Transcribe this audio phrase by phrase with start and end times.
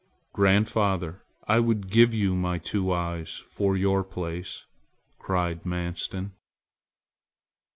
[0.33, 4.65] "Grandfather, I would give you my two eyes for your place!"
[5.19, 6.31] cried Manstin.